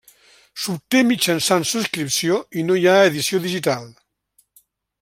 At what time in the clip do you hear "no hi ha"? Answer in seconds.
2.71-2.97